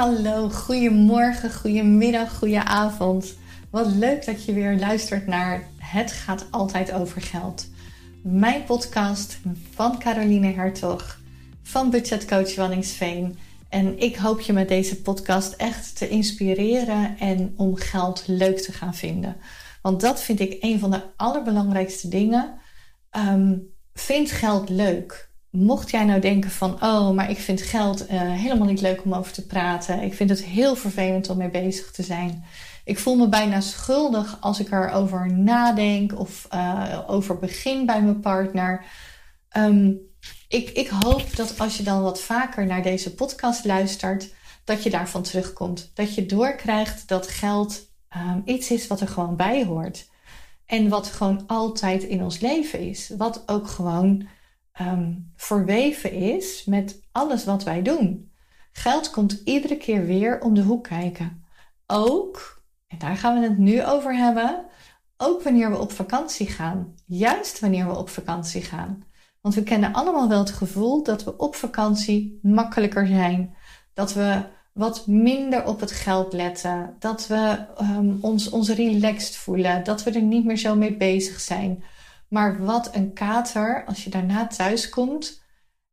[0.00, 3.34] hallo, goedemorgen, goedemiddag, goedenavond.
[3.70, 7.68] Wat leuk dat je weer luistert naar Het gaat altijd over geld.
[8.22, 9.38] Mijn podcast
[9.74, 11.20] van Caroline Hertog
[11.62, 13.38] van Budgetcoach Wanningsveen.
[13.68, 18.72] En ik hoop je met deze podcast echt te inspireren en om geld leuk te
[18.72, 19.36] gaan vinden.
[19.82, 22.58] Want dat vind ik een van de allerbelangrijkste dingen.
[23.16, 28.20] Um, vind geld leuk mocht jij nou denken van, oh, maar ik vind geld uh,
[28.20, 30.02] helemaal niet leuk om over te praten.
[30.02, 32.44] Ik vind het heel vervelend om mee bezig te zijn.
[32.84, 38.20] Ik voel me bijna schuldig als ik erover nadenk of uh, over begin bij mijn
[38.20, 38.84] partner.
[39.56, 39.98] Um,
[40.48, 44.90] ik, ik hoop dat als je dan wat vaker naar deze podcast luistert, dat je
[44.90, 45.90] daarvan terugkomt.
[45.94, 50.08] Dat je doorkrijgt dat geld um, iets is wat er gewoon bij hoort.
[50.66, 53.12] En wat gewoon altijd in ons leven is.
[53.16, 54.28] Wat ook gewoon
[54.80, 58.30] um, verweven is met alles wat wij doen.
[58.72, 61.44] Geld komt iedere keer weer om de hoek kijken.
[61.86, 64.64] Ook, en daar gaan we het nu over hebben,
[65.16, 66.94] ook wanneer we op vakantie gaan.
[67.06, 69.04] Juist wanneer we op vakantie gaan.
[69.40, 73.54] Want we kennen allemaal wel het gevoel dat we op vakantie makkelijker zijn.
[73.94, 76.96] Dat we wat minder op het geld letten.
[76.98, 79.84] Dat we um, ons, ons relaxed voelen.
[79.84, 81.84] Dat we er niet meer zo mee bezig zijn.
[82.30, 85.42] Maar wat een kater als je daarna thuis komt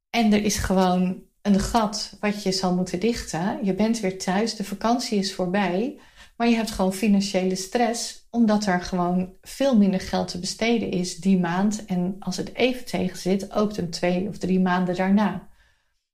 [0.10, 3.66] en er is gewoon een gat wat je zal moeten dichten.
[3.66, 6.00] Je bent weer thuis, de vakantie is voorbij,
[6.38, 11.18] maar je hebt gewoon financiële stress omdat er gewoon veel minder geld te besteden is
[11.18, 15.48] die maand en als het even tegen zit, ook de twee of drie maanden daarna.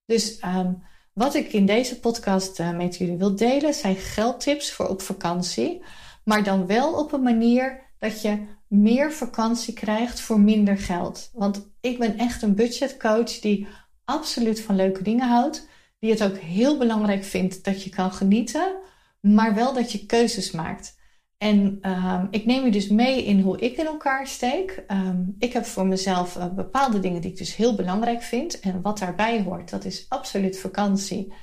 [0.06, 4.88] Dus um, wat ik in deze podcast uh, met jullie wil delen zijn geldtips voor
[4.88, 5.84] op vakantie,
[6.24, 11.30] maar dan wel op een manier dat je meer vakantie krijgt voor minder geld.
[11.34, 13.68] Want ik ben echt een budgetcoach die
[14.06, 15.68] absoluut van leuke dingen houdt.
[16.00, 18.76] Die het ook heel belangrijk vindt dat je kan genieten,
[19.20, 21.02] maar wel dat je keuzes maakt.
[21.38, 24.84] En um, ik neem je dus mee in hoe ik in elkaar steek.
[24.88, 28.60] Um, ik heb voor mezelf uh, bepaalde dingen die ik dus heel belangrijk vind.
[28.60, 31.34] En wat daarbij hoort, dat is absoluut vakantie.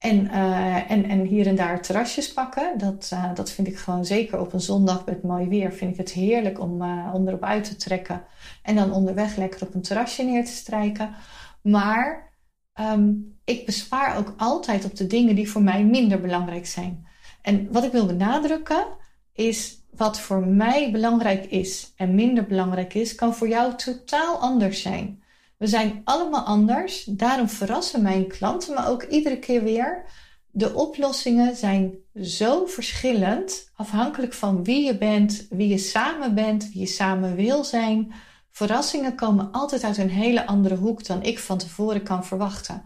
[0.00, 2.78] En, uh, en, en hier en daar terrasjes pakken.
[2.78, 5.72] Dat, uh, dat vind ik gewoon zeker op een zondag met mooi weer.
[5.72, 8.22] Vind ik het heerlijk om, uh, erop uit te trekken.
[8.62, 11.14] En dan onderweg lekker op een terrasje neer te strijken.
[11.62, 12.32] Maar
[12.80, 17.06] um, ik bespaar ook altijd op de dingen die voor mij minder belangrijk zijn.
[17.42, 18.86] En wat ik wil benadrukken
[19.32, 24.82] is wat voor mij belangrijk is en minder belangrijk is, kan voor jou totaal anders
[24.82, 25.19] zijn.
[25.60, 27.04] We zijn allemaal anders.
[27.04, 30.04] Daarom verrassen mijn klanten me ook iedere keer weer.
[30.50, 36.80] De oplossingen zijn zo verschillend, afhankelijk van wie je bent, wie je samen bent, wie
[36.80, 38.12] je samen wil zijn.
[38.50, 42.82] Verrassingen komen altijd uit een hele andere hoek dan ik van tevoren kan verwachten.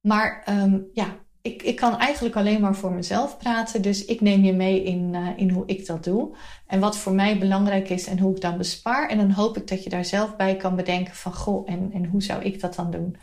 [0.00, 3.82] Maar um, ja, ik, ik kan eigenlijk alleen maar voor mezelf praten.
[3.82, 6.36] Dus ik neem je mee in, uh, in hoe ik dat doe.
[6.66, 9.08] En wat voor mij belangrijk is en hoe ik dan bespaar.
[9.08, 11.34] En dan hoop ik dat je daar zelf bij kan bedenken van...
[11.34, 13.16] Goh, en, en hoe zou ik dat dan doen?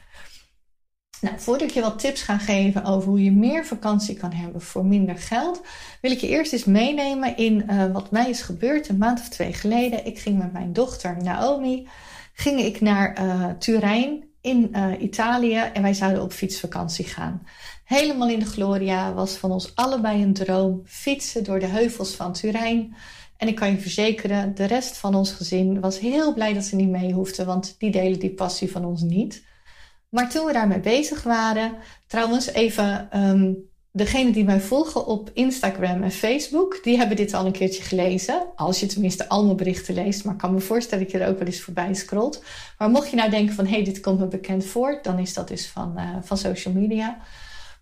[1.22, 4.62] Nou, voordat ik je wat tips ga geven over hoe je meer vakantie kan hebben
[4.62, 5.62] voor minder geld,
[6.02, 9.30] wil ik je eerst eens meenemen in uh, wat mij is gebeurd een maand of
[9.30, 10.06] twee geleden.
[10.06, 11.88] Ik ging met mijn dochter Naomi,
[12.34, 17.48] ging ik naar uh, Turijn in uh, Italië en wij zouden op fietsvakantie gaan.
[17.84, 20.82] Helemaal in de Gloria was van ons allebei een droom.
[20.86, 22.96] Fietsen door de heuvels van Turijn.
[23.38, 26.76] En ik kan je verzekeren, de rest van ons gezin was heel blij dat ze
[26.76, 29.44] niet mee hoefden, want die delen die passie van ons niet.
[30.10, 31.76] Maar toen we daarmee bezig waren,
[32.08, 37.46] trouwens even um, degene die mij volgen op Instagram en Facebook, die hebben dit al
[37.46, 38.48] een keertje gelezen.
[38.56, 40.24] Als je tenminste al mijn berichten leest.
[40.24, 42.44] Maar ik kan me voorstellen dat je er ook wel eens voorbij scrolt.
[42.78, 45.34] Maar mocht je nou denken van, hé, hey, dit komt me bekend voor, dan is
[45.34, 47.18] dat dus van, uh, van social media.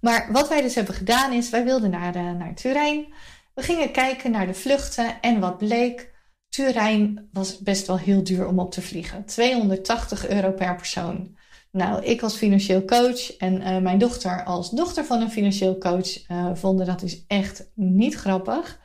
[0.01, 3.13] Maar wat wij dus hebben gedaan is, wij wilden naar, uh, naar Turijn.
[3.53, 6.13] We gingen kijken naar de vluchten en wat bleek.
[6.49, 9.25] Turijn was best wel heel duur om op te vliegen.
[9.25, 11.37] 280 euro per persoon.
[11.71, 16.29] Nou, ik als financieel coach en uh, mijn dochter als dochter van een financieel coach
[16.29, 18.79] uh, vonden dat dus echt niet grappig.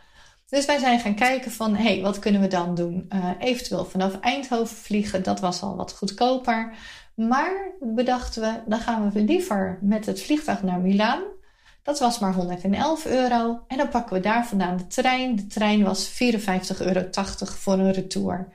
[0.49, 3.07] Dus wij zijn gaan kijken van, hé, hey, wat kunnen we dan doen?
[3.09, 6.73] Uh, eventueel vanaf Eindhoven vliegen, dat was al wat goedkoper.
[7.15, 11.23] Maar bedachten we, dan gaan we liever met het vliegtuig naar Milaan.
[11.83, 13.65] Dat was maar 111 euro.
[13.67, 15.37] En dan pakken we daar vandaan de trein.
[15.37, 16.17] De trein was 54,80
[16.79, 17.09] euro
[17.45, 18.49] voor een retour.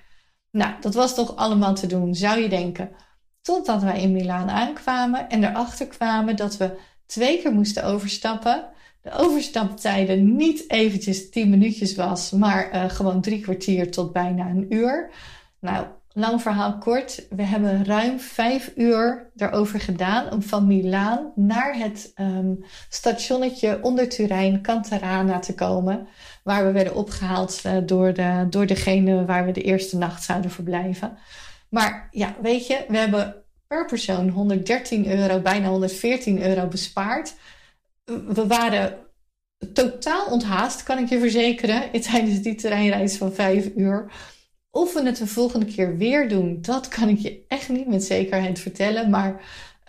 [0.52, 2.92] Nou, dat was toch allemaal te doen, zou je denken.
[3.42, 8.66] Totdat wij in Milaan aankwamen en erachter kwamen dat we twee keer moesten overstappen.
[9.02, 14.74] De overstaptijden niet eventjes 10 minuutjes was, maar uh, gewoon drie kwartier tot bijna een
[14.74, 15.10] uur.
[15.60, 17.26] Nou, lang verhaal kort.
[17.30, 24.10] We hebben ruim vijf uur erover gedaan om van Milaan naar het um, stationnetje onder
[24.10, 26.08] Turijn, Cantarana, te komen.
[26.44, 30.52] Waar we werden opgehaald uh, door, de, door degene waar we de eerste nacht zouden
[30.52, 31.18] verblijven.
[31.70, 37.36] Maar ja, weet je, we hebben per persoon 113 euro, bijna 114 euro bespaard.
[38.06, 38.98] We waren
[39.74, 44.12] totaal onthaast, kan ik je verzekeren, tijdens die terreinreis van vijf uur.
[44.72, 48.04] Of we het de volgende keer weer doen, dat kan ik je echt niet met
[48.04, 49.10] zekerheid vertellen.
[49.10, 49.42] Maar,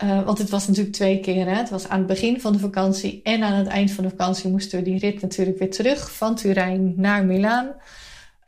[0.05, 1.47] uh, want het was natuurlijk twee keer.
[1.47, 1.55] Hè?
[1.55, 4.51] Het was aan het begin van de vakantie en aan het eind van de vakantie
[4.51, 7.75] moesten we die rit natuurlijk weer terug van Turijn naar Milaan.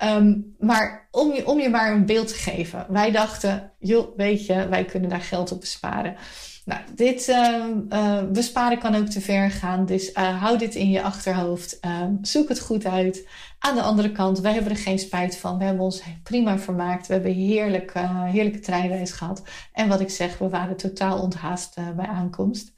[0.04, 2.86] Um, maar om je, om je maar een beeld te geven.
[2.88, 6.16] Wij dachten, joh, weet je, wij kunnen daar geld op besparen.
[6.64, 9.86] Nou, dit uh, besparen kan ook te ver gaan.
[9.86, 11.80] Dus uh, hou dit in je achterhoofd.
[11.80, 13.28] Ehm, zoek het goed uit.
[13.58, 15.58] Aan de andere kant, wij hebben er geen spijt van.
[15.58, 17.06] We hebben ons prima vermaakt.
[17.06, 17.92] We hebben heerlijk,
[18.26, 19.42] heerlijke treinreis gehad.
[19.72, 22.72] En wat ik zeg, we waren totaal onthaast bij aankomst.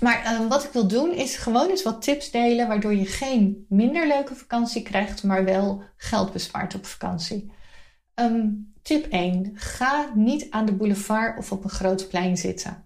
[0.00, 4.06] Maar wat ik wil doen is gewoon eens wat tips delen waardoor je geen minder
[4.06, 7.52] leuke vakantie krijgt, maar wel geld bespaart op vakantie.
[8.14, 9.50] Um, Tip 1.
[9.54, 12.84] Ga niet aan de boulevard of op een groot plein zitten.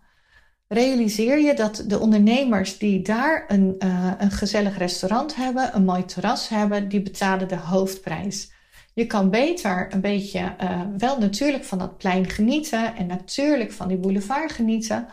[0.68, 6.04] Realiseer je dat de ondernemers die daar een, uh, een gezellig restaurant hebben, een mooi
[6.04, 8.52] terras hebben, die betalen de hoofdprijs.
[8.94, 13.88] Je kan beter een beetje uh, wel natuurlijk van dat plein genieten en natuurlijk van
[13.88, 15.06] die boulevard genieten.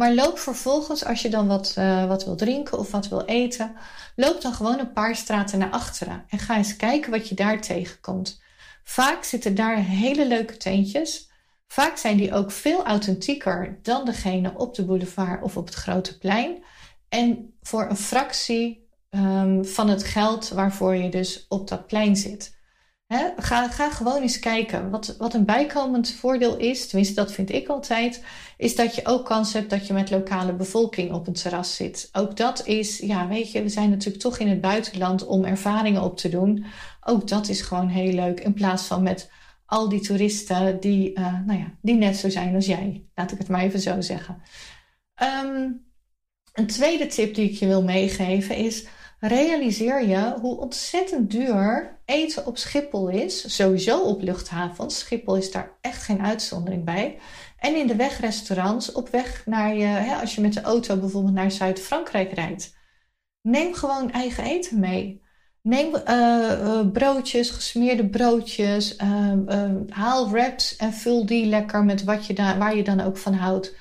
[0.00, 3.76] Maar loop vervolgens, als je dan wat, uh, wat wil drinken of wat wil eten,
[4.16, 7.60] loop dan gewoon een paar straten naar achteren en ga eens kijken wat je daar
[7.60, 8.42] tegenkomt.
[8.84, 11.30] Vaak zitten daar hele leuke tentjes.
[11.66, 16.18] Vaak zijn die ook veel authentieker dan degene op de boulevard of op het grote
[16.18, 16.64] plein.
[17.08, 22.58] En voor een fractie um, van het geld waarvoor je dus op dat plein zit.
[23.36, 24.90] Ga, ga gewoon eens kijken.
[24.90, 28.24] Wat, wat een bijkomend voordeel is, tenminste dat vind ik altijd,
[28.56, 32.08] is dat je ook kans hebt dat je met lokale bevolking op een terras zit.
[32.12, 36.02] Ook dat is, ja, weet je, we zijn natuurlijk toch in het buitenland om ervaringen
[36.02, 36.64] op te doen.
[37.00, 38.40] Ook dat is gewoon heel leuk.
[38.40, 39.30] In plaats van met
[39.66, 43.04] al die toeristen die, uh, nou ja, die net zo zijn als jij.
[43.14, 44.42] Laat ik het maar even zo zeggen.
[45.44, 45.88] Um,
[46.52, 48.84] een tweede tip die ik je wil meegeven is:
[49.20, 53.56] realiseer je hoe ontzettend duur eten op Schiphol is.
[53.56, 54.98] Sowieso op luchthavens.
[54.98, 57.18] Schiphol is daar echt geen uitzondering bij.
[57.58, 61.34] En in de wegrestaurants op weg naar je, hè, als je met de auto bijvoorbeeld
[61.34, 62.76] naar Zuid-Frankrijk rijdt.
[63.42, 65.22] Neem gewoon eigen eten mee.
[65.62, 68.96] Neem uh, broodjes, gesmeerde broodjes.
[68.96, 69.32] Uh,
[69.88, 73.34] haal wraps en vul die lekker met wat je daar, waar je dan ook van
[73.34, 73.74] houdt.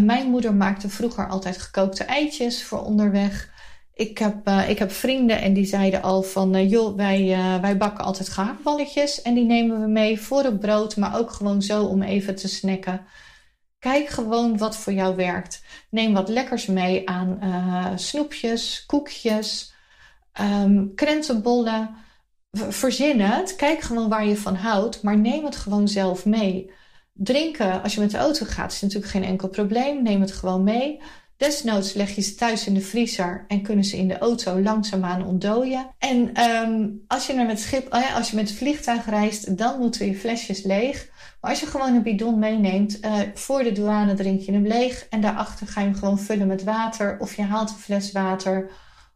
[0.00, 3.56] mijn moeder maakte vroeger altijd gekookte eitjes voor onderweg.
[3.98, 6.68] Ik heb, ik heb vrienden en die zeiden al van...
[6.68, 9.22] joh, wij, wij bakken altijd gehaktballetjes.
[9.22, 10.96] En die nemen we mee voor het brood.
[10.96, 13.06] Maar ook gewoon zo om even te snacken.
[13.78, 15.62] Kijk gewoon wat voor jou werkt.
[15.90, 17.40] Neem wat lekkers mee aan
[17.94, 19.76] snoepjes, koekjes...
[20.40, 21.94] Um, krentenbollen,
[22.50, 23.56] verzin het.
[23.56, 26.70] Kijk gewoon waar je van houdt, maar neem het gewoon zelf mee.
[27.12, 30.02] Drinken, als je met de auto gaat, is natuurlijk geen enkel probleem.
[30.02, 31.00] Neem het gewoon mee.
[31.38, 35.26] Desnoods leg je ze thuis in de vriezer en kunnen ze in de auto langzaamaan
[35.26, 35.90] ontdooien.
[35.98, 40.06] En um, als je met schip, oh als je met het vliegtuig reist, dan moeten
[40.06, 41.08] je flesjes leeg.
[41.40, 45.06] Maar als je gewoon een bidon meeneemt, uh, voor de douane drink je hem leeg
[45.10, 48.70] en daarachter ga je hem gewoon vullen met water of je haalt een fles water.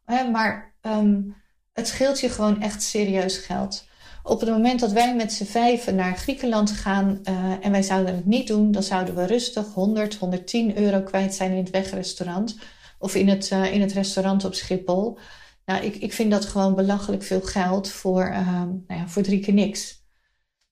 [0.06, 1.34] Uh, maar Um,
[1.72, 3.86] het scheelt je gewoon echt serieus geld.
[4.22, 8.14] Op het moment dat wij met z'n vijven naar Griekenland gaan uh, en wij zouden
[8.14, 12.56] het niet doen, dan zouden we rustig 100, 110 euro kwijt zijn in het wegrestaurant
[12.98, 15.18] of in het, uh, in het restaurant op Schiphol.
[15.64, 19.40] Nou, ik, ik vind dat gewoon belachelijk veel geld voor, um, nou ja, voor drie
[19.40, 20.04] keer niks.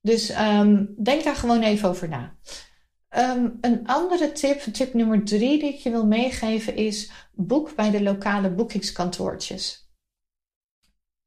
[0.01, 2.37] Dus um, denk daar gewoon even over na.
[3.17, 7.91] Um, een andere tip, tip nummer drie die ik je wil meegeven is boek bij
[7.91, 9.90] de lokale boekingskantoortjes.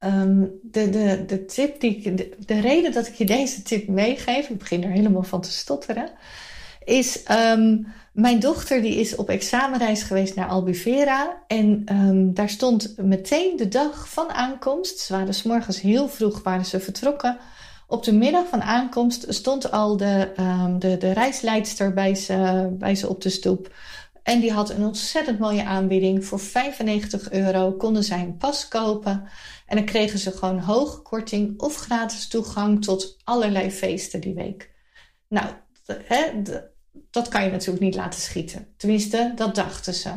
[0.05, 4.50] Um, de, de, de, tip die de, de, reden dat ik je deze tip meegeef,
[4.50, 6.10] ik begin er helemaal van te stotteren,
[6.86, 12.93] is um, mijn dochter die is op examenreis geweest naar Albufeira en um, daar stond
[12.98, 17.38] meteen de dag van aankomst, ze waren s morgens heel vroeg waren ze vertrokken,
[17.88, 20.31] op de middag van aankomst stond al de,
[20.79, 23.72] de, de reisleidster bij ze, bij ze op de stoep.
[24.24, 26.25] En die had een ontzettend mooie aanbieding.
[26.25, 29.27] Voor 95 euro konden zij een pas kopen.
[29.65, 34.72] En dan kregen ze gewoon hoge korting of gratis toegang tot allerlei feesten die week.
[35.27, 35.48] Nou,
[35.86, 36.42] hè,
[37.12, 38.74] dat kan je natuurlijk niet laten schieten.
[38.77, 40.12] Tenminste, dat dachten ze.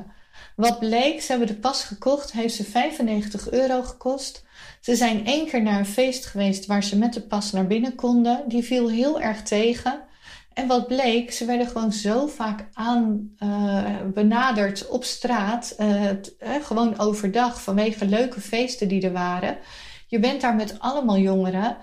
[0.57, 4.45] Wat bleek, ze hebben de pas gekocht, heeft ze 95 euro gekost.
[4.81, 7.95] Ze zijn één keer naar een feest geweest waar ze met de pas naar binnen
[7.95, 8.45] konden.
[8.49, 10.01] Die viel heel erg tegen.
[10.57, 16.11] En wat bleek, ze werden gewoon zo vaak aan uh, benaderd op straat, uh,
[16.63, 19.59] gewoon overdag vanwege leuke feesten die er waren.
[20.07, 21.77] Je bent daar met allemaal jongeren.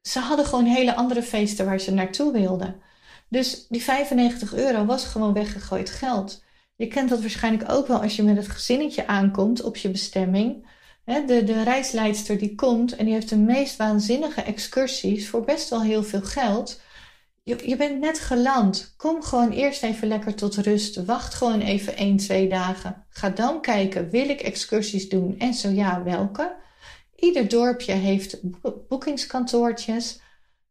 [0.00, 2.82] Ze hadden gewoon hele andere feesten waar ze naartoe wilden.
[3.28, 6.44] Dus die 95 euro was gewoon weggegooid geld.
[6.76, 10.68] Je kent dat waarschijnlijk ook wel als je met het gezinnetje aankomt op je bestemming.
[11.04, 15.82] De, de reisleidster die komt en die heeft de meest waanzinnige excursies voor best wel
[15.82, 16.84] heel veel geld.
[17.48, 18.94] Je, je bent net geland.
[18.96, 21.04] Kom gewoon eerst even lekker tot rust.
[21.04, 23.06] Wacht gewoon even 1, 2 dagen.
[23.08, 25.38] Ga dan kijken, wil ik excursies doen?
[25.38, 26.56] En zo ja, welke?
[27.16, 28.40] Ieder dorpje heeft
[28.88, 30.20] boekingskantoortjes.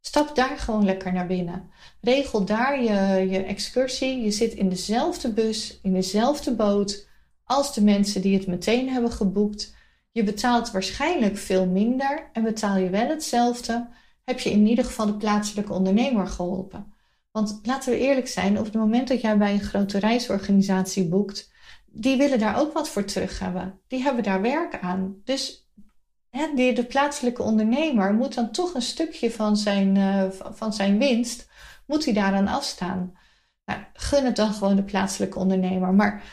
[0.02, 1.70] Stap daar gewoon lekker naar binnen.
[2.02, 4.22] Regel daar je, je excursie.
[4.22, 7.08] Je zit in dezelfde bus, in dezelfde boot
[7.44, 9.76] als de mensen die het meteen hebben geboekt.
[10.12, 13.88] Je betaalt waarschijnlijk veel minder en betaal je wel hetzelfde.
[14.26, 16.94] Heb je in ieder geval de plaatselijke ondernemer geholpen.
[17.32, 21.52] Want laten we eerlijk zijn, op het moment dat jij bij een grote reisorganisatie boekt,
[21.86, 23.80] die willen daar ook wat voor terug hebben.
[23.88, 25.22] Die hebben daar werk aan.
[25.24, 25.70] Dus
[26.30, 31.50] hè, de plaatselijke ondernemer moet dan toch een stukje van zijn, uh, van zijn winst,
[31.86, 33.18] moet hij daaraan afstaan.
[33.66, 35.94] Nou, gun het dan gewoon de plaatselijke ondernemer.
[35.94, 36.24] Maar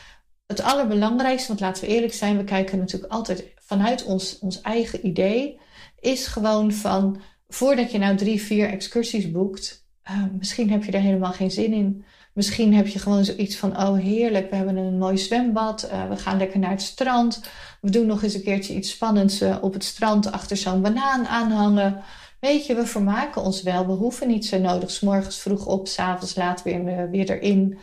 [0.45, 5.07] het allerbelangrijkste, want laten we eerlijk zijn, we kijken natuurlijk altijd vanuit ons, ons eigen
[5.07, 5.59] idee,
[5.99, 10.99] is gewoon van voordat je nou drie, vier excursies boekt, uh, misschien heb je er
[10.99, 12.03] helemaal geen zin in.
[12.33, 16.15] Misschien heb je gewoon zoiets van, oh heerlijk, we hebben een mooi zwembad, uh, we
[16.15, 17.43] gaan lekker naar het strand.
[17.81, 21.25] We doen nog eens een keertje iets spannends uh, op het strand achter zo'n banaan
[21.25, 22.01] aanhangen.
[22.39, 23.87] Weet je, we vermaken ons wel.
[23.87, 25.01] We hoeven niet zo nodig.
[25.01, 27.77] Morgens vroeg op, s'avonds laat weer, weer erin.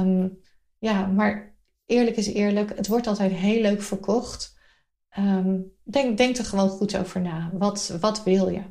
[0.00, 0.38] Um,
[0.78, 1.54] ja, maar
[1.86, 2.76] eerlijk is eerlijk.
[2.76, 4.58] Het wordt altijd heel leuk verkocht.
[5.18, 7.50] Um, denk, denk er gewoon goed over na.
[7.52, 8.62] Wat, wat wil je?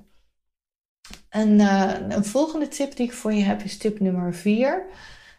[1.32, 4.86] Een, uh, een volgende tip die ik voor je heb is tip nummer 4.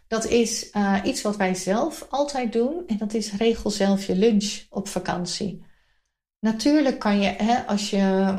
[0.08, 4.16] Dat is uh, iets wat wij zelf altijd doen en dat is regel zelf je
[4.16, 5.62] lunch op vakantie.
[6.38, 8.34] Natuurlijk kan je, hè, als je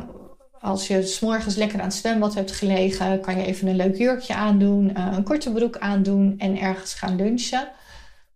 [0.59, 4.33] als je s'morgens lekker aan het zwembad hebt gelegen, kan je even een leuk jurkje
[4.33, 7.67] aandoen, uh, een korte broek aandoen en ergens gaan lunchen.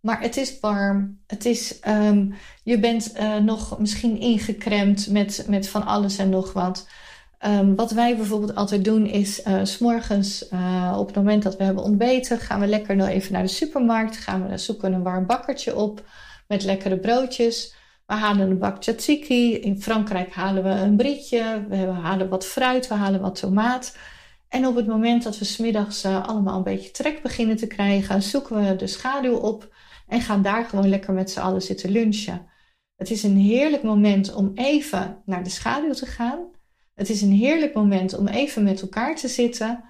[0.00, 1.20] Maar het is warm.
[1.26, 6.86] Het is, um, je bent nog misschien ingekremd met, met van alles en nog wat.
[7.46, 11.64] Um, wat wij bijvoorbeeld altijd doen is, uh, s'morgens uh, op het moment dat we
[11.64, 14.16] hebben ontbeten, gaan we lekker nog even naar de supermarkt.
[14.16, 16.04] Gaan we zoeken een warm bakkertje op
[16.46, 17.74] met lekkere broodjes.
[18.06, 19.54] We halen een bak tzatziki.
[19.54, 21.66] In Frankrijk halen we een brietje.
[21.68, 23.96] We halen wat fruit, we halen wat tomaat.
[24.48, 28.22] En op het moment dat we smiddags uh, allemaal een beetje trek beginnen te krijgen,
[28.22, 29.74] zoeken we de schaduw op
[30.06, 32.46] en gaan daar gewoon lekker met z'n allen zitten lunchen.
[32.96, 36.56] Het is een heerlijk moment om even naar de schaduw te gaan
[36.98, 39.84] het is een heerlijk moment om even met elkaar te zitten.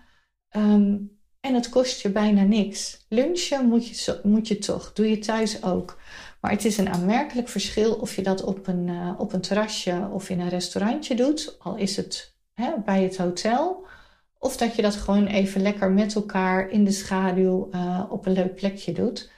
[0.56, 3.06] Um, en het kost je bijna niks.
[3.08, 4.92] Lunchen moet je, moet je toch.
[4.92, 5.98] Doe je thuis ook.
[6.40, 10.08] Maar het is een aanmerkelijk verschil of je dat op een, uh, op een terrasje
[10.12, 11.56] of in een restaurantje doet.
[11.58, 13.86] Al is het hè, bij het hotel.
[14.38, 18.32] Of dat je dat gewoon even lekker met elkaar in de schaduw uh, op een
[18.32, 19.30] leuk plekje doet.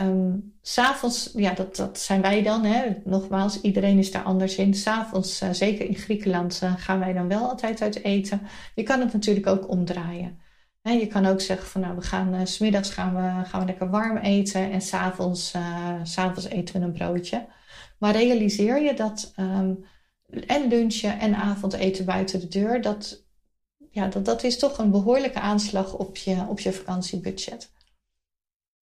[0.00, 2.64] Um, S'avonds, ja, dat, dat zijn wij dan.
[2.64, 2.96] Hè.
[3.04, 4.74] Nogmaals, iedereen is daar anders in.
[4.74, 8.40] S'avonds, uh, zeker in Griekenland, uh, gaan wij dan wel altijd uit eten.
[8.74, 10.38] Je kan het natuurlijk ook omdraaien.
[10.82, 13.90] Je kan ook zeggen van nou, we gaan uh, smiddags gaan we, gaan we lekker
[13.90, 15.54] warm eten en s'avonds,
[16.02, 17.46] s'avonds eten we een broodje.
[17.98, 19.84] Maar realiseer je dat um,
[20.46, 23.24] en lunchen en avondeten buiten de deur, dat,
[23.90, 27.72] ja, dat, dat is toch een behoorlijke aanslag op je, op je vakantiebudget.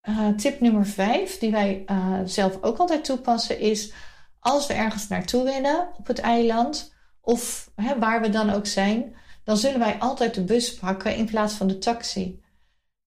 [0.09, 3.93] Uh, tip nummer 5, die wij uh, zelf ook altijd toepassen, is
[4.39, 9.15] als we ergens naartoe willen op het eiland, of hè, waar we dan ook zijn,
[9.43, 12.41] dan zullen wij altijd de bus pakken in plaats van de taxi.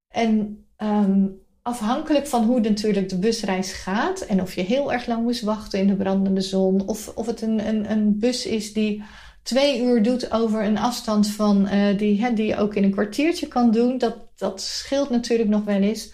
[0.09, 5.23] En um, afhankelijk van hoe natuurlijk de busreis gaat en of je heel erg lang
[5.23, 9.03] moest wachten in de brandende zon, of, of het een, een, een bus is die
[9.43, 12.91] twee uur doet over een afstand van uh, die, hè, die je ook in een
[12.91, 16.13] kwartiertje kan doen, dat, dat scheelt natuurlijk nog wel eens.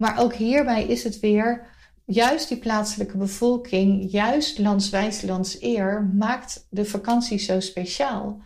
[0.00, 1.66] Maar ook hierbij is het weer,
[2.04, 5.24] juist die plaatselijke bevolking, juist landswijs
[5.60, 8.42] eer, maakt de vakantie zo speciaal.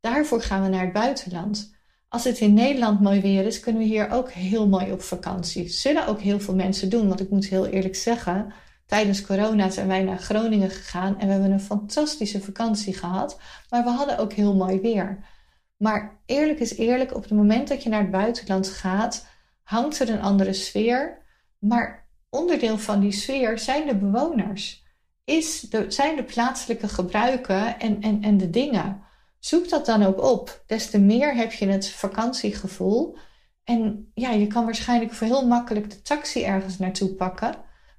[0.00, 1.74] Daarvoor gaan we naar het buitenland.
[2.08, 5.68] Als het in Nederland mooi weer is, kunnen we hier ook heel mooi op vakantie.
[5.68, 8.52] Zullen ook heel veel mensen doen, want ik moet heel eerlijk zeggen,
[8.86, 13.38] tijdens corona zijn wij naar Groningen gegaan en we hebben een fantastische vakantie gehad,
[13.70, 15.24] maar we hadden ook heel mooi weer.
[15.76, 19.32] Maar eerlijk is eerlijk, op het moment dat je naar het buitenland gaat,
[19.74, 21.22] hangt er een andere sfeer.
[21.58, 24.84] Maar onderdeel van die sfeer zijn de bewoners.
[25.24, 29.02] Is zijn de plaatselijke gebruiken en, en, en de dingen.
[29.38, 30.62] Zoek dat dan ook op.
[30.66, 33.16] Des te meer heb je het vakantiegevoel.
[33.64, 37.54] En ja, je kan waarschijnlijk voor heel makkelijk de taxi ergens naartoe pakken.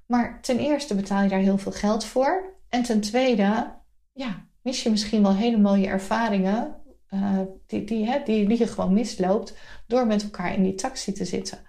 [0.06, 2.54] Maar ten eerste betaal je daar heel veel geld voor.
[2.68, 3.74] En ten tweede,
[4.12, 6.76] ja, mis je misschien wel hele mooie ervaringen.
[7.10, 9.54] Uh, die, die, die, die je gewoon misloopt
[9.86, 11.65] door met elkaar in die taxi te zitten.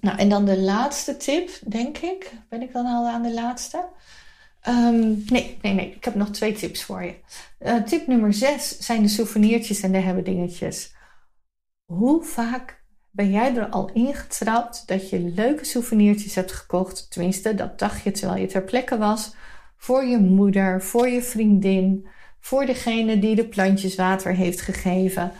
[0.00, 2.32] Nou, en dan de laatste tip, denk ik.
[2.48, 3.84] Ben ik dan al aan de laatste?
[4.68, 5.94] Um, nee, nee, nee.
[5.94, 7.14] Ik heb nog twee tips voor je.
[7.60, 10.94] Uh, tip nummer zes zijn de souvenirtjes en de hebben dingetjes.
[11.84, 17.10] Hoe vaak ben jij er al ingetrapt dat je leuke souvenirtjes hebt gekocht?
[17.10, 19.34] Tenminste, dat dacht je terwijl je ter plekke was.
[19.76, 22.06] Voor je moeder, voor je vriendin,
[22.40, 25.32] voor degene die de plantjes water heeft gegeven.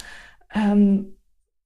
[0.57, 1.19] Um,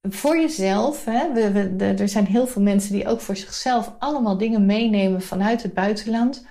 [0.09, 1.05] voor jezelf.
[1.05, 1.33] Hè?
[1.33, 5.73] We, er zijn heel veel mensen die ook voor zichzelf allemaal dingen meenemen vanuit het
[5.73, 6.47] buitenland.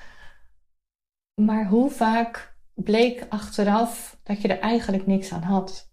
[1.41, 5.93] Maar hoe vaak bleek achteraf dat je er eigenlijk niks aan had?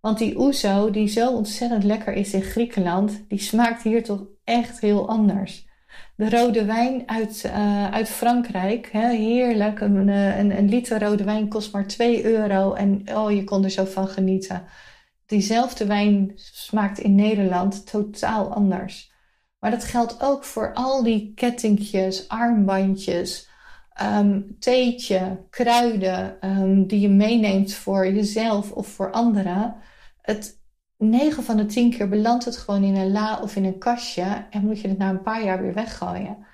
[0.00, 4.80] Want die ouzo, die zo ontzettend lekker is in Griekenland, die smaakt hier toch echt
[4.80, 5.66] heel anders.
[6.16, 9.80] De rode wijn uit, uh, uit Frankrijk, hè, heerlijk.
[9.80, 13.64] Een, eh, een, een, liter rode wijn kost maar 2 euro en oh, je kon
[13.64, 14.64] er zo van genieten.
[15.32, 19.12] Diezelfde wijn smaakt in Nederland totaal anders.
[19.58, 23.48] Maar dat geldt ook voor al die kettingjes, armbandjes,
[24.02, 29.74] um, theetje, kruiden um, die je meeneemt voor jezelf of voor anderen.
[30.22, 30.60] Het
[30.98, 34.46] 9 van de 10 keer belandt het gewoon in een la of in een kastje
[34.50, 36.46] en moet je het na een paar jaar weer weggooien.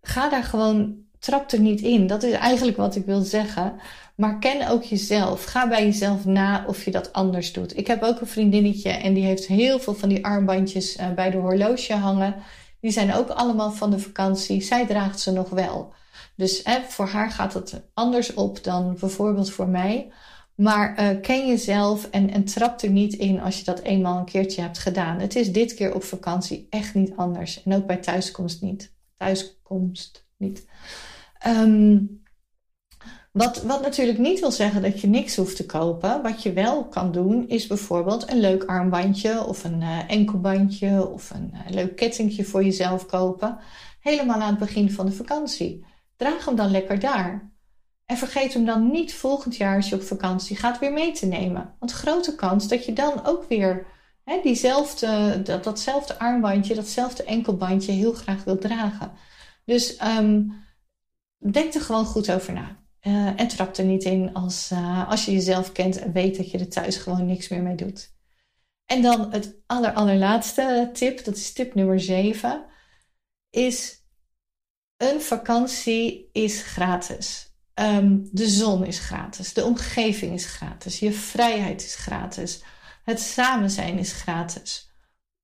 [0.00, 2.06] Ga daar gewoon, trap er niet in.
[2.06, 3.74] Dat is eigenlijk wat ik wil zeggen.
[4.16, 5.44] Maar ken ook jezelf.
[5.44, 7.76] Ga bij jezelf na of je dat anders doet.
[7.76, 11.30] Ik heb ook een vriendinnetje en die heeft heel veel van die armbandjes uh, bij
[11.30, 12.34] de horloge hangen.
[12.80, 14.62] Die zijn ook allemaal van de vakantie.
[14.62, 15.92] Zij draagt ze nog wel.
[16.36, 20.12] Dus voor haar gaat het anders op dan bijvoorbeeld voor mij.
[20.54, 24.24] Maar uh, ken jezelf en, en trap er niet in als je dat eenmaal een
[24.24, 25.20] keertje hebt gedaan.
[25.20, 27.62] Het is dit keer op vakantie echt niet anders.
[27.62, 28.92] En ook bij thuiskomst niet.
[29.16, 30.66] Thuiskomst niet.
[31.46, 32.24] Um,
[33.36, 36.22] wat, wat natuurlijk niet wil zeggen dat je niks hoeft te kopen.
[36.22, 41.30] Wat je wel kan doen, is bijvoorbeeld een leuk armbandje of een uh, enkelbandje of
[41.30, 43.58] een uh, leuk kettingje voor jezelf kopen.
[44.00, 45.84] Helemaal aan het begin van de vakantie.
[46.16, 47.50] Draag hem dan lekker daar.
[48.04, 51.26] En vergeet hem dan niet volgend jaar als je op vakantie gaat weer mee te
[51.26, 51.74] nemen.
[51.78, 53.86] Want grote kans dat je dan ook weer
[54.24, 59.12] hè, diezelfde, dat, datzelfde armbandje, datzelfde enkelbandje heel graag wil dragen.
[59.64, 60.52] Dus um,
[61.52, 62.84] denk er gewoon goed over na.
[63.06, 66.50] Uh, en trap er niet in als, uh, als je jezelf kent en weet dat
[66.50, 68.14] je er thuis gewoon niks meer mee doet.
[68.84, 72.64] En dan het aller, allerlaatste tip, dat is tip nummer 7,
[73.50, 74.04] is
[74.96, 77.54] een vakantie is gratis.
[77.74, 82.62] Um, de zon is gratis, de omgeving is gratis, je vrijheid is gratis,
[83.04, 84.90] het samen zijn is gratis.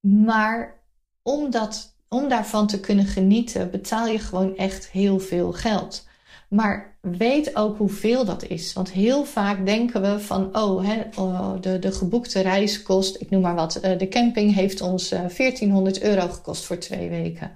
[0.01, 0.83] Maar
[1.23, 6.09] om, dat, om daarvan te kunnen genieten, betaal je gewoon echt heel veel geld.
[6.49, 8.73] Maar weet ook hoeveel dat is.
[8.73, 13.31] Want heel vaak denken we van, oh, hè, oh, de, de geboekte reis kost, ik
[13.31, 17.53] noem maar wat, eh, de camping heeft ons 1400 eh, euro gekost voor twee weken.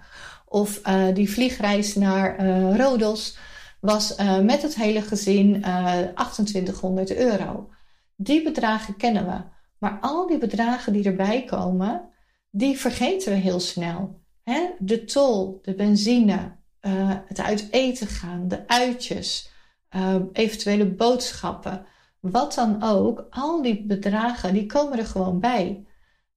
[0.49, 3.37] Of uh, die vliegreis naar Rodos
[3.81, 7.71] was met het hele gezin 2800 euro.
[8.17, 9.43] Die bedragen kennen we.
[9.79, 12.09] Maar al die bedragen die erbij komen,
[12.51, 14.21] die vergeten we heel snel.
[14.43, 14.61] Hè?
[14.79, 16.56] De tol, de benzine,
[16.87, 19.51] uh, het uit eten gaan, de uitjes,
[19.97, 21.87] uh, eventuele boodschappen,
[22.21, 25.85] wat dan ook, al die bedragen, die komen er gewoon bij.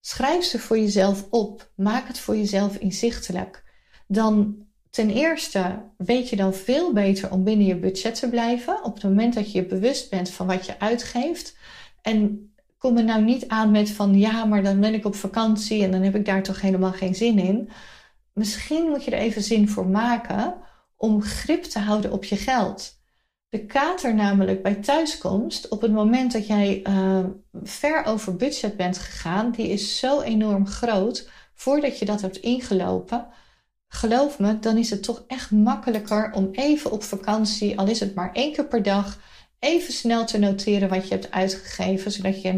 [0.02, 1.72] Schrijf ze voor jezelf op.
[1.76, 3.64] Maak het voor jezelf inzichtelijk.
[4.08, 4.56] Dan
[4.90, 8.84] ten eerste weet je dan veel beter om binnen je budget te blijven.
[8.84, 11.58] Op het moment dat je je bewust bent van wat je uitgeeft.
[12.02, 15.84] En kom er nou niet aan met van ja, maar dan ben ik op vakantie
[15.84, 17.70] en dan heb ik daar toch helemaal geen zin in
[18.34, 20.56] misschien moet je er even zin voor maken
[20.96, 22.98] om grip te houden op je geld.
[23.50, 27.26] De kater namelijk bij thuiskomst, op het moment dat jij uh,
[27.64, 33.28] ver over budget bent gegaan, die is zo enorm groot voordat je dat hebt ingelopen.
[33.88, 38.16] Geloof me, dan is het toch echt makkelijker om even op vakantie, al is het
[38.16, 39.20] maar één keer per dag,
[39.60, 42.56] even snel te noteren wat je hebt uitgegeven, zodat je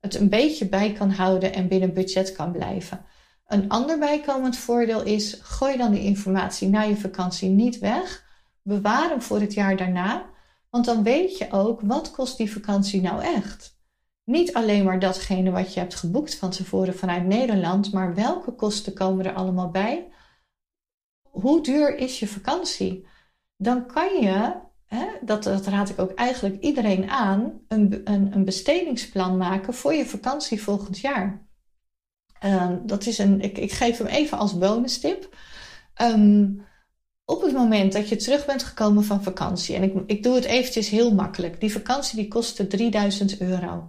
[0.00, 3.04] het een beetje bij kan houden en binnen budget kan blijven.
[3.50, 8.28] Een ander bijkomend voordeel is: gooi dan die informatie na je vakantie niet weg.
[8.62, 10.30] Bewaar hem voor het jaar daarna,
[10.70, 13.78] want dan weet je ook wat kost die vakantie nou echt.
[14.24, 18.94] Niet alleen maar datgene wat je hebt geboekt van tevoren vanuit Nederland, maar welke kosten
[18.94, 20.10] komen er allemaal bij?
[21.30, 23.06] hoe duur is je vakantie?
[23.56, 24.54] Dan kan je,
[24.86, 29.94] hè, dat, dat raad ik ook eigenlijk iedereen aan, een, een, een bestedingsplan maken voor
[29.94, 31.48] je vakantie volgend jaar.
[32.44, 35.36] Uh, dat is een, ik, ik geef hem even als bonus tip.
[36.02, 36.64] Um,
[37.24, 40.44] op het moment dat je terug bent gekomen van vakantie, en ik, ik doe het
[40.44, 43.88] eventjes heel makkelijk, die vakantie die kostte 3000 euro.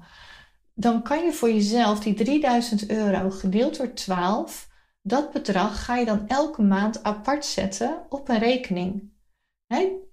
[0.74, 4.70] Dan kan je voor jezelf die 3000 euro gedeeld door 12,
[5.02, 9.12] dat bedrag ga je dan elke maand apart zetten op een rekening.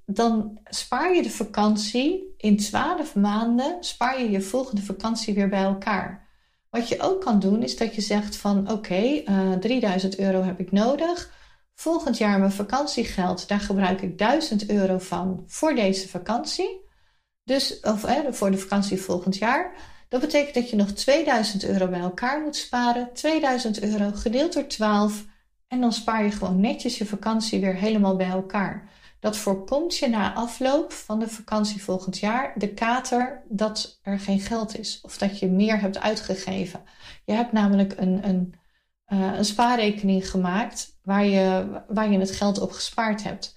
[0.05, 5.63] Dan spaar je de vakantie in 12 maanden, spaar je je volgende vakantie weer bij
[5.63, 6.28] elkaar.
[6.71, 10.43] Wat je ook kan doen is dat je zegt van oké, okay, uh, 3000 euro
[10.43, 11.37] heb ik nodig.
[11.75, 16.87] Volgend jaar mijn vakantiegeld, daar gebruik ik 1000 euro van voor deze vakantie.
[17.45, 19.73] Dus, of voor de vakantie volgend jaar.
[20.09, 23.13] Dat betekent dat je nog 2000 euro bij elkaar moet sparen.
[23.13, 25.25] 2000 euro gedeeld door 12.
[25.69, 28.89] En dan spaar je gewoon netjes je vakantie weer helemaal bij elkaar.
[29.21, 34.41] Dat voorkomt je na afloop van de vakantie volgend jaar de kater dat er geen
[34.41, 35.01] geld is.
[35.03, 36.83] Of dat je meer hebt uitgegeven.
[37.25, 38.55] Je hebt namelijk een, een,
[39.09, 43.57] uh, een spaarrekening gemaakt waar je, waar je het geld op gespaard hebt.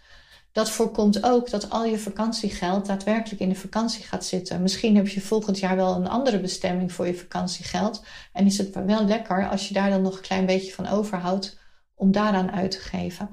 [0.51, 4.61] Dat voorkomt ook dat al je vakantiegeld daadwerkelijk in de vakantie gaat zitten.
[4.61, 8.03] Misschien heb je volgend jaar wel een andere bestemming voor je vakantiegeld.
[8.33, 11.59] En is het wel lekker als je daar dan nog een klein beetje van overhoudt
[11.95, 13.29] om daaraan uit te geven.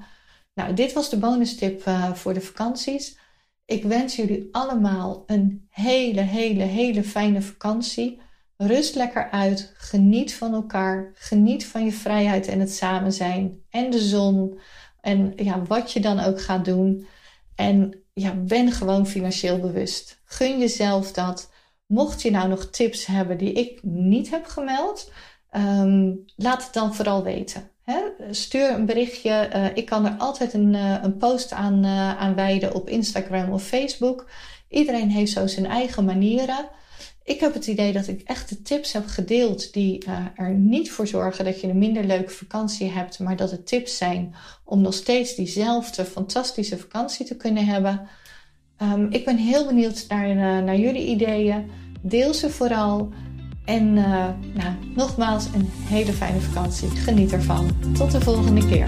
[0.59, 3.17] Nou, dit was de bonus tip uh, voor de vakanties.
[3.65, 8.21] Ik wens jullie allemaal een hele, hele, hele fijne vakantie.
[8.57, 9.73] Rust lekker uit.
[9.77, 11.11] Geniet van elkaar.
[11.13, 13.61] Geniet van je vrijheid en het samen zijn.
[13.69, 14.59] En de zon.
[15.01, 17.07] En ja, wat je dan ook gaat doen.
[17.55, 20.21] En ja, ben gewoon financieel bewust.
[20.25, 21.51] Gun jezelf dat.
[21.85, 25.11] Mocht je nou nog tips hebben die ik niet heb gemeld,
[25.51, 27.71] um, laat het dan vooral weten.
[28.31, 29.49] Stuur een berichtje.
[29.55, 33.63] Uh, ik kan er altijd een, uh, een post aan, uh, wijden op Instagram of
[33.63, 34.29] Facebook.
[34.69, 36.65] Iedereen heeft zo zijn eigen manieren.
[37.23, 41.07] Ik heb het idee dat ik echt de tips heb gedeeld die er niet voor
[41.07, 44.93] zorgen dat je een minder leuke vakantie hebt, maar dat het tips zijn om nog
[44.93, 48.07] steeds diezelfde fantastische vakantie te kunnen hebben.
[48.81, 51.71] Um, ik ben heel benieuwd naar, naar jullie ideeën.
[52.01, 53.09] Deel ze vooral.
[53.69, 54.03] En uh,
[54.53, 56.89] nou, nogmaals een hele fijne vakantie.
[56.89, 57.69] Geniet ervan.
[57.93, 58.87] Tot de volgende keer.